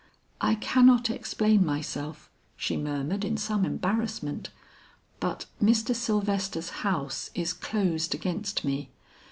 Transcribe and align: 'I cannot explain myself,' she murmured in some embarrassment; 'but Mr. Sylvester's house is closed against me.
'I 0.41 0.55
cannot 0.55 1.11
explain 1.11 1.63
myself,' 1.63 2.27
she 2.57 2.75
murmured 2.75 3.23
in 3.23 3.37
some 3.37 3.63
embarrassment; 3.65 4.49
'but 5.19 5.45
Mr. 5.61 5.93
Sylvester's 5.95 6.69
house 6.81 7.29
is 7.35 7.53
closed 7.53 8.15
against 8.15 8.65
me. 8.65 8.89